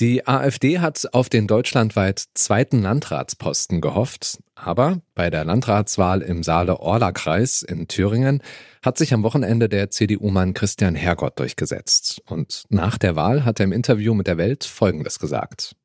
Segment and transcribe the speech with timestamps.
[0.00, 7.62] Die AfD hat auf den deutschlandweit zweiten Landratsposten gehofft, aber bei der Landratswahl im Saale-Orla-Kreis
[7.62, 8.42] in Thüringen
[8.82, 12.20] hat sich am Wochenende der CDU-Mann Christian Hergott durchgesetzt.
[12.26, 15.76] Und nach der Wahl hat er im Interview mit der Welt Folgendes gesagt.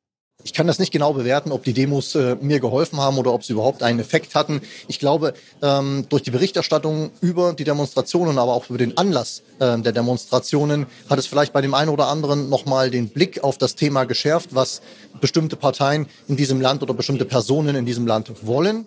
[0.42, 3.44] Ich kann das nicht genau bewerten, ob die Demos äh, mir geholfen haben oder ob
[3.44, 4.62] sie überhaupt einen Effekt hatten.
[4.88, 9.78] Ich glaube, ähm, durch die Berichterstattung über die Demonstrationen, aber auch über den Anlass äh,
[9.78, 13.74] der Demonstrationen hat es vielleicht bei dem einen oder anderen nochmal den Blick auf das
[13.76, 14.80] Thema geschärft, was
[15.20, 18.86] bestimmte Parteien in diesem Land oder bestimmte Personen in diesem Land wollen.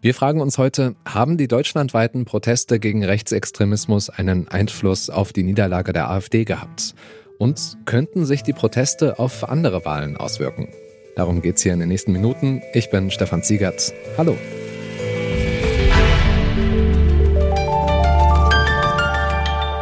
[0.00, 5.92] Wir fragen uns heute, haben die deutschlandweiten Proteste gegen Rechtsextremismus einen Einfluss auf die Niederlage
[5.92, 6.94] der AfD gehabt?
[7.38, 10.68] Und könnten sich die Proteste auf andere Wahlen auswirken?
[11.16, 12.62] Darum geht es hier in den nächsten Minuten.
[12.74, 13.94] Ich bin Stefan Ziegert.
[14.18, 14.36] Hallo.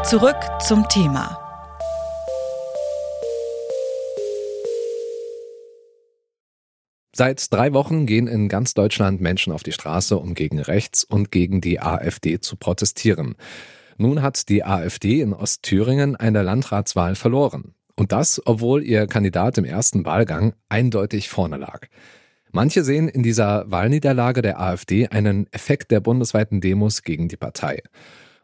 [0.05, 1.41] Zurück zum Thema.
[7.17, 11.33] Seit drei Wochen gehen in ganz Deutschland Menschen auf die Straße, um gegen rechts und
[11.33, 13.35] gegen die AfD zu protestieren.
[13.97, 17.75] Nun hat die AfD in Ostthüringen eine Landratswahl verloren.
[17.97, 21.87] Und das, obwohl ihr Kandidat im ersten Wahlgang eindeutig vorne lag.
[22.51, 27.83] Manche sehen in dieser Wahlniederlage der AfD einen Effekt der bundesweiten Demos gegen die Partei.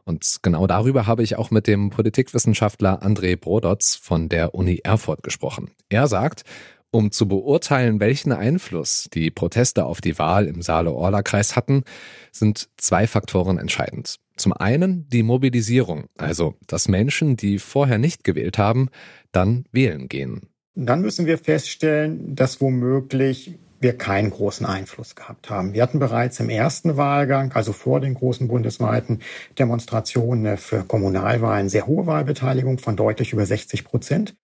[0.04, 5.22] Und genau darüber habe ich auch mit dem Politikwissenschaftler André Brodotz von der Uni Erfurt
[5.22, 5.70] gesprochen.
[5.88, 6.42] Er sagt,
[6.90, 11.84] um zu beurteilen, welchen Einfluss die Proteste auf die Wahl im Saale-Orla-Kreis hatten,
[12.32, 14.16] sind zwei Faktoren entscheidend.
[14.36, 18.88] Zum einen die Mobilisierung, also dass Menschen, die vorher nicht gewählt haben,
[19.32, 20.48] dann wählen gehen.
[20.74, 25.72] Dann müssen wir feststellen, dass womöglich wir keinen großen Einfluss gehabt haben.
[25.72, 29.20] Wir hatten bereits im ersten Wahlgang, also vor den großen bundesweiten
[29.58, 34.36] Demonstrationen für Kommunalwahlen, sehr hohe Wahlbeteiligung von deutlich über 60 Prozent.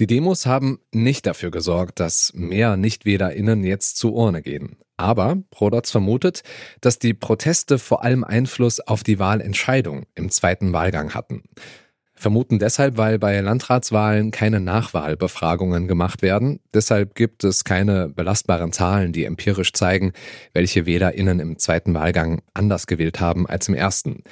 [0.00, 4.76] Die Demos haben nicht dafür gesorgt, dass mehr NichtwählerInnen jetzt zur Urne gehen.
[4.96, 6.42] Aber Brodotz vermutet,
[6.80, 11.42] dass die Proteste vor allem Einfluss auf die Wahlentscheidung im zweiten Wahlgang hatten.
[12.16, 16.60] Vermuten deshalb, weil bei Landratswahlen keine Nachwahlbefragungen gemacht werden.
[16.72, 20.12] Deshalb gibt es keine belastbaren Zahlen, die empirisch zeigen,
[20.52, 24.22] welche WählerInnen im zweiten Wahlgang anders gewählt haben als im ersten.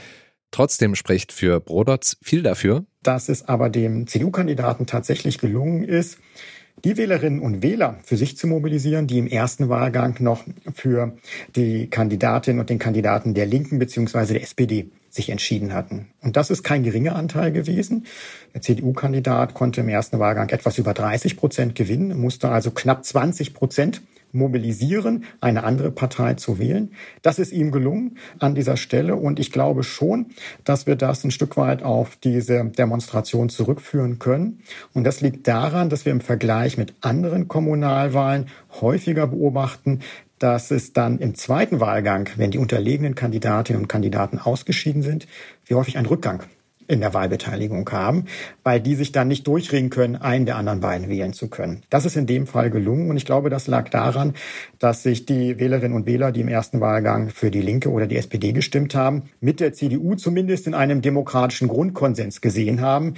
[0.52, 6.18] Trotzdem spricht für Brodotz viel dafür, dass es aber dem CDU-Kandidaten tatsächlich gelungen ist,
[6.84, 11.16] die Wählerinnen und Wähler für sich zu mobilisieren, die im ersten Wahlgang noch für
[11.56, 14.34] die Kandidatin und den Kandidaten der Linken bzw.
[14.34, 16.08] der SPD sich entschieden hatten.
[16.20, 18.06] Und das ist kein geringer Anteil gewesen.
[18.54, 23.54] Der CDU-Kandidat konnte im ersten Wahlgang etwas über 30 Prozent gewinnen, musste also knapp 20
[23.54, 24.02] Prozent
[24.32, 26.92] mobilisieren, eine andere Partei zu wählen.
[27.22, 30.26] Das ist ihm gelungen an dieser Stelle und ich glaube schon,
[30.64, 34.60] dass wir das ein Stück weit auf diese Demonstration zurückführen können.
[34.94, 38.46] Und das liegt daran, dass wir im Vergleich mit anderen Kommunalwahlen
[38.80, 40.00] häufiger beobachten,
[40.38, 45.28] dass es dann im zweiten Wahlgang, wenn die unterlegenen Kandidatinnen und Kandidaten ausgeschieden sind,
[45.66, 46.42] wie häufig ein Rückgang
[46.92, 48.26] in der Wahlbeteiligung haben,
[48.62, 51.82] weil die sich dann nicht durchringen können, einen der anderen beiden wählen zu können.
[51.90, 54.34] Das ist in dem Fall gelungen und ich glaube, das lag daran,
[54.78, 58.16] dass sich die Wählerinnen und Wähler, die im ersten Wahlgang für die Linke oder die
[58.16, 63.14] SPD gestimmt haben, mit der CDU zumindest in einem demokratischen Grundkonsens gesehen haben,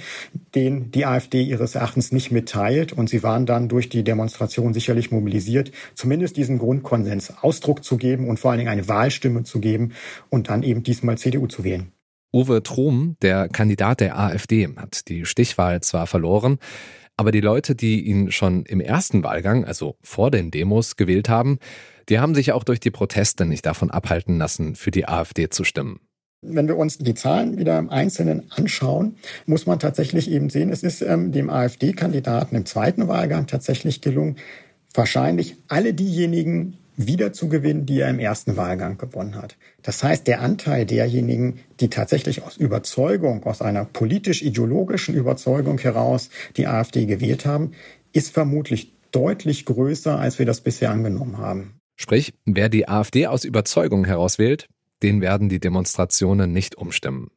[0.55, 5.11] den die AfD ihres Erachtens nicht mitteilt und sie waren dann durch die Demonstration sicherlich
[5.11, 9.91] mobilisiert, zumindest diesen Grundkonsens Ausdruck zu geben und vor allen Dingen eine Wahlstimme zu geben
[10.29, 11.91] und dann eben diesmal CDU zu wählen.
[12.35, 16.59] Uwe Trom, der Kandidat der AfD, hat die Stichwahl zwar verloren,
[17.15, 21.59] aber die Leute, die ihn schon im ersten Wahlgang, also vor den Demos, gewählt haben,
[22.09, 25.63] die haben sich auch durch die Proteste nicht davon abhalten lassen, für die AfD zu
[25.63, 26.01] stimmen.
[26.41, 30.83] Wenn wir uns die Zahlen wieder im Einzelnen anschauen, muss man tatsächlich eben sehen, es
[30.83, 34.35] ist ähm, dem AfD-Kandidaten im zweiten Wahlgang tatsächlich gelungen,
[34.93, 39.57] wahrscheinlich alle diejenigen wieder zu gewinnen, die er im ersten Wahlgang gewonnen hat.
[39.81, 46.67] Das heißt, der Anteil derjenigen, die tatsächlich aus Überzeugung, aus einer politisch-ideologischen Überzeugung heraus die
[46.67, 47.71] AfD gewählt haben,
[48.13, 51.79] ist vermutlich deutlich größer, als wir das bisher angenommen haben.
[51.95, 54.67] Sprich, wer die AfD aus Überzeugung heraus wählt,
[55.03, 57.29] den werden die Demonstrationen nicht umstimmen.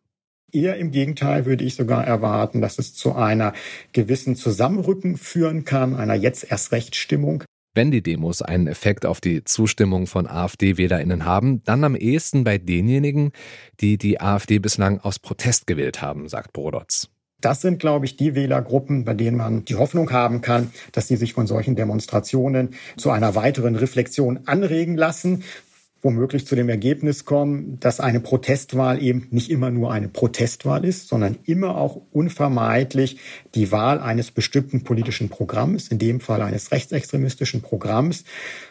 [0.51, 3.53] Eher im Gegenteil würde ich sogar erwarten, dass es zu einer
[3.93, 7.45] gewissen Zusammenrücken führen kann, einer jetzt erst Rechtsstimmung.
[7.75, 12.59] Wenn die Demos einen Effekt auf die Zustimmung von AfD-WählerInnen haben, dann am ehesten bei
[12.59, 13.33] denjenigen,
[13.81, 17.09] die die AfD bislang aus Protest gewählt haben, sagt Brodotz.
[17.41, 21.15] Das sind, glaube ich, die Wählergruppen, bei denen man die Hoffnung haben kann, dass sie
[21.15, 25.45] sich von solchen Demonstrationen zu einer weiteren Reflexion anregen lassen.
[26.03, 31.09] Womöglich zu dem Ergebnis kommen, dass eine Protestwahl eben nicht immer nur eine Protestwahl ist,
[31.09, 33.19] sondern immer auch unvermeidlich
[33.55, 38.25] die Wahl eines bestimmten politischen Programms, in dem Fall eines rechtsextremistischen Programms.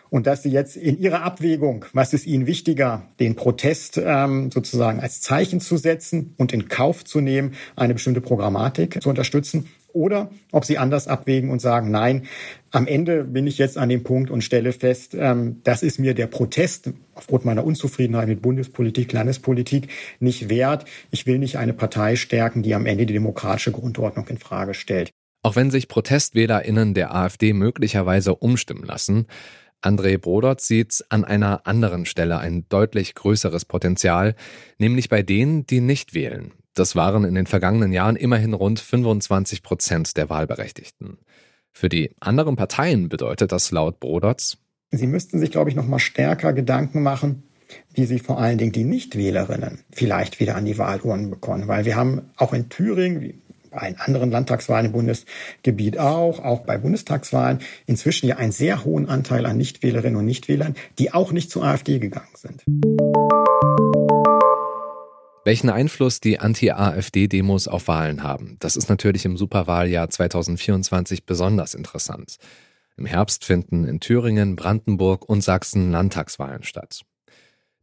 [0.10, 5.02] Und dass sie jetzt in ihrer Abwägung, was ist ihnen wichtiger, den Protest ähm, sozusagen
[5.02, 10.30] als Zeichen zu setzen und in Kauf zu nehmen, eine bestimmte Programmatik zu unterstützen, oder
[10.52, 12.28] ob sie anders abwägen und sagen, nein,
[12.72, 16.14] am Ende bin ich jetzt an dem Punkt und stelle fest, ähm, das ist mir
[16.14, 19.88] der Protest aufgrund meiner Unzufriedenheit mit Bundespolitik, Landespolitik
[20.20, 20.86] nicht wert.
[21.10, 25.10] Ich will nicht eine Partei stärken, die am Ende die demokratische Grundordnung in Frage stellt.
[25.42, 29.26] Auch wenn sich ProtestwählerInnen der AfD möglicherweise umstimmen lassen,
[29.82, 34.36] André Brodert sieht an einer anderen Stelle ein deutlich größeres Potenzial,
[34.78, 36.52] nämlich bei denen, die nicht wählen.
[36.80, 41.18] Das waren in den vergangenen Jahren immerhin rund 25 Prozent der Wahlberechtigten.
[41.72, 44.58] Für die anderen Parteien bedeutet das laut Broderts,
[44.92, 47.44] Sie müssten sich, glaube ich, noch mal stärker Gedanken machen,
[47.94, 51.68] wie sie vor allen Dingen die Nichtwählerinnen vielleicht wieder an die Wahlurnen bekommen.
[51.68, 53.36] Weil wir haben auch in Thüringen, wie
[53.70, 59.46] bei anderen Landtagswahlen im Bundesgebiet auch, auch bei Bundestagswahlen, inzwischen ja einen sehr hohen Anteil
[59.46, 62.64] an Nichtwählerinnen und Nichtwählern, die auch nicht zur AfD gegangen sind.
[65.48, 72.36] Welchen Einfluss die Anti-AfD-Demos auf Wahlen haben, das ist natürlich im Superwahljahr 2024 besonders interessant.
[72.98, 77.06] Im Herbst finden in Thüringen, Brandenburg und Sachsen Landtagswahlen statt.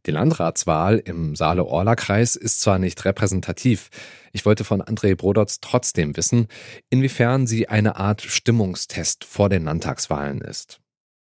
[0.05, 3.89] Die Landratswahl im Saale-Orla-Kreis ist zwar nicht repräsentativ,
[4.31, 6.45] ich wollte von André Brodotz trotzdem wissen,
[6.91, 10.81] inwiefern sie eine Art Stimmungstest vor den Landtagswahlen ist.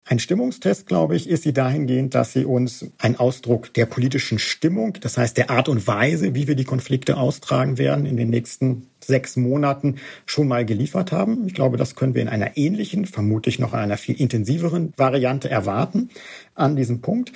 [0.07, 4.99] Ein Stimmungstest, glaube ich, ist sie dahingehend, dass sie uns einen Ausdruck der politischen Stimmung,
[5.01, 8.91] das heißt der Art und Weise, wie wir die Konflikte austragen werden, in den nächsten
[9.01, 9.97] sechs Monaten
[10.27, 11.47] schon mal geliefert haben.
[11.47, 16.11] Ich glaube, das können wir in einer ähnlichen, vermutlich noch einer viel intensiveren Variante erwarten
[16.55, 17.33] an diesem Punkt.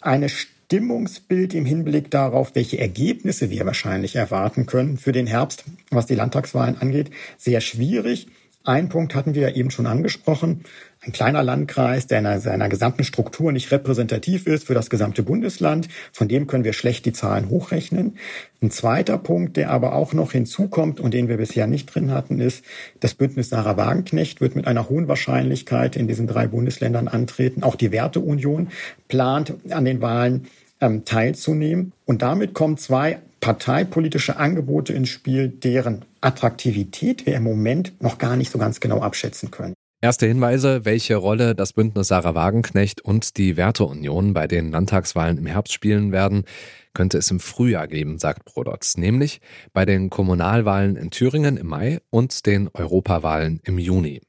[0.00, 6.06] Eine Stimmungsbild im Hinblick darauf, welche Ergebnisse wir wahrscheinlich erwarten können für den Herbst, was
[6.06, 8.26] die Landtagswahlen angeht, sehr schwierig.
[8.66, 10.64] Ein Punkt hatten wir ja eben schon angesprochen.
[11.00, 15.86] Ein kleiner Landkreis, der in seiner gesamten Struktur nicht repräsentativ ist für das gesamte Bundesland.
[16.12, 18.18] Von dem können wir schlecht die Zahlen hochrechnen.
[18.60, 22.40] Ein zweiter Punkt, der aber auch noch hinzukommt und den wir bisher nicht drin hatten,
[22.40, 22.64] ist,
[22.98, 27.62] das Bündnis Sarah Wagenknecht wird mit einer hohen Wahrscheinlichkeit in diesen drei Bundesländern antreten.
[27.62, 28.70] Auch die Werteunion
[29.06, 30.48] plant an den Wahlen
[30.80, 31.92] ähm, teilzunehmen.
[32.04, 38.36] Und damit kommen zwei parteipolitische Angebote ins Spiel, deren Attraktivität wir im Moment noch gar
[38.36, 39.74] nicht so ganz genau abschätzen können.
[40.02, 45.46] Erste Hinweise, welche Rolle das Bündnis Sarah Wagenknecht und die Werteunion bei den Landtagswahlen im
[45.46, 46.44] Herbst spielen werden,
[46.92, 49.40] könnte es im Frühjahr geben, sagt Brodotz, nämlich
[49.72, 54.20] bei den Kommunalwahlen in Thüringen im Mai und den Europawahlen im Juni.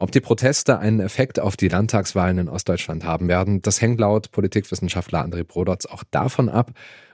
[0.00, 4.32] Ob die Proteste einen Effekt auf die Landtagswahlen in Ostdeutschland haben werden, das hängt laut
[4.32, 6.72] Politikwissenschaftler André Brodotz auch davon ab,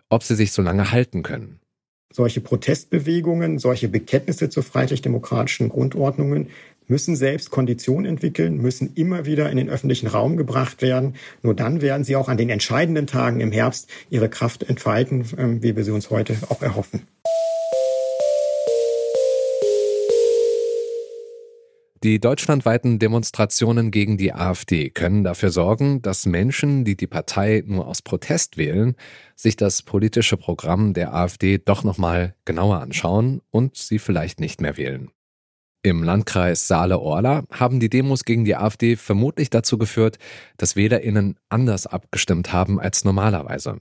[0.08, 1.58] ob sie sich so lange halten können.
[2.12, 6.50] Solche Protestbewegungen, solche Bekenntnisse zu freiheitlich-demokratischen Grundordnungen
[6.86, 11.16] müssen selbst Konditionen entwickeln, müssen immer wieder in den öffentlichen Raum gebracht werden.
[11.42, 15.60] Nur dann werden sie auch an den entscheidenden Tagen im Herbst ihre Kraft entfalten, ähm,
[15.60, 17.02] wie wir sie uns heute auch erhoffen.
[22.04, 27.88] Die deutschlandweiten Demonstrationen gegen die AfD können dafür sorgen, dass Menschen, die die Partei nur
[27.88, 28.96] aus Protest wählen,
[29.34, 34.76] sich das politische Programm der AfD doch nochmal genauer anschauen und sie vielleicht nicht mehr
[34.76, 35.10] wählen.
[35.82, 40.18] Im Landkreis Saale-Orla haben die Demos gegen die AfD vermutlich dazu geführt,
[40.58, 43.78] dass WählerInnen anders abgestimmt haben als normalerweise.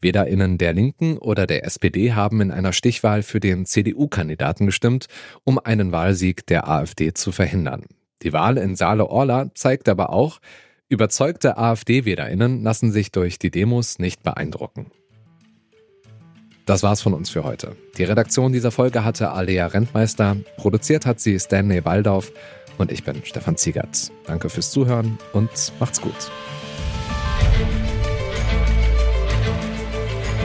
[0.00, 5.06] WählerInnen der Linken oder der SPD haben in einer Stichwahl für den CDU-Kandidaten gestimmt,
[5.44, 7.84] um einen Wahlsieg der AfD zu verhindern.
[8.22, 10.40] Die Wahl in Saale-Orla zeigt aber auch,
[10.88, 14.90] überzeugte AfD-WählerInnen lassen sich durch die Demos nicht beeindrucken.
[16.66, 17.76] Das war's von uns für heute.
[17.96, 22.30] Die Redaktion dieser Folge hatte Alea Rentmeister, produziert hat sie Stanley Baldauf
[22.76, 24.12] und ich bin Stefan Ziegertz.
[24.26, 26.30] Danke fürs Zuhören und macht's gut.